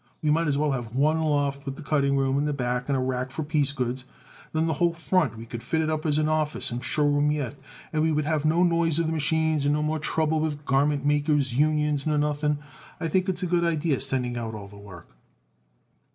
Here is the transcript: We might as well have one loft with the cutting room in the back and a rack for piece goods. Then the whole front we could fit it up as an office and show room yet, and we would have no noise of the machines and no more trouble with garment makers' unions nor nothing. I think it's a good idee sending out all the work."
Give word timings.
We 0.23 0.31
might 0.31 0.47
as 0.47 0.57
well 0.57 0.71
have 0.71 0.95
one 0.95 1.21
loft 1.21 1.63
with 1.63 1.75
the 1.75 1.83
cutting 1.83 2.17
room 2.17 2.39
in 2.39 2.45
the 2.45 2.53
back 2.53 2.85
and 2.89 2.97
a 2.97 2.99
rack 2.99 3.29
for 3.29 3.43
piece 3.43 3.71
goods. 3.71 4.03
Then 4.51 4.65
the 4.65 4.73
whole 4.81 4.93
front 4.95 5.37
we 5.37 5.45
could 5.45 5.61
fit 5.61 5.79
it 5.79 5.91
up 5.91 6.07
as 6.07 6.17
an 6.17 6.27
office 6.27 6.71
and 6.71 6.83
show 6.83 7.05
room 7.07 7.29
yet, 7.29 7.53
and 7.93 8.01
we 8.01 8.11
would 8.11 8.25
have 8.25 8.43
no 8.43 8.63
noise 8.63 8.97
of 8.97 9.05
the 9.05 9.13
machines 9.13 9.63
and 9.63 9.75
no 9.75 9.83
more 9.83 9.99
trouble 9.99 10.39
with 10.39 10.65
garment 10.65 11.05
makers' 11.05 11.53
unions 11.53 12.07
nor 12.07 12.17
nothing. 12.17 12.57
I 12.99 13.09
think 13.09 13.29
it's 13.29 13.43
a 13.43 13.45
good 13.45 13.63
idee 13.63 13.99
sending 13.99 14.37
out 14.37 14.55
all 14.55 14.67
the 14.67 14.75
work." 14.75 15.13